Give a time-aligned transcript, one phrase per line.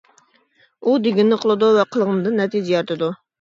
[0.91, 3.13] ئۇ دېگىنىنى قىلىدۇ ۋە قىلغىنىدىن نەتىجە يارىتىدۇ.